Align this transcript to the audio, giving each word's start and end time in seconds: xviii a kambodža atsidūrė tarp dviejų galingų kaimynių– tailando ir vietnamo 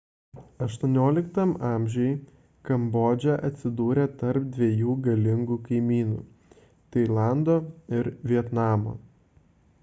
xviii 0.75 1.43
a 1.65 1.75
kambodža 2.69 3.35
atsidūrė 3.49 4.07
tarp 4.23 4.47
dviejų 4.57 4.97
galingų 5.09 5.59
kaimynių– 5.69 6.19
tailando 6.97 7.59
ir 8.01 8.11
vietnamo 8.35 8.97